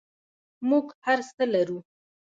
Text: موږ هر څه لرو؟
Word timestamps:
موږ 0.69 0.85
هر 1.05 1.19
څه 1.35 1.43
لرو؟ 1.53 1.77